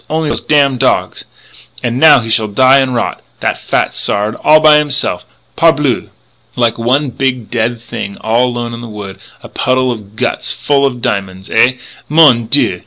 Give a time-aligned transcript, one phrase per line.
[0.09, 1.15] Only those damn dog
[1.83, 6.09] And now he shall die an' rot that fat Sard all by himse'f, parbleu!
[6.55, 9.19] like one big dead thing all alone in the wood....
[9.43, 11.51] A puddle of guts full of diamonds!
[11.55, 11.73] Ah!
[12.09, 12.79] mon dieu!